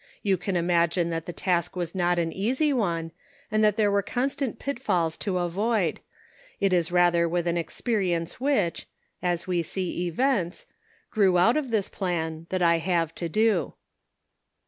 You 0.23 0.35
can 0.35 0.55
imagine 0.55 1.11
that 1.11 1.27
the 1.27 1.31
task 1.31 1.75
was 1.75 1.93
not 1.93 2.17
an 2.17 2.33
easy 2.33 2.73
one, 2.73 3.11
and 3.51 3.63
that 3.63 3.77
there 3.77 3.91
were 3.91 4.01
constant 4.01 4.57
pitfalls 4.57 5.15
to 5.17 5.37
avoid; 5.37 5.99
it 6.59 6.73
is 6.73 6.91
rather 6.91 7.29
with 7.29 7.45
an 7.45 7.55
experience 7.55 8.39
which— 8.41 8.87
as 9.31 9.45
we 9.45 9.61
see 9.61 10.07
events— 10.07 10.65
grew 11.11 11.37
out 11.37 11.55
of 11.55 11.69
this 11.69 11.87
plan 11.87 12.47
that 12.49 12.63
I 12.63 12.79
have 12.79 13.13
to 13.13 13.29
do. 13.29 13.75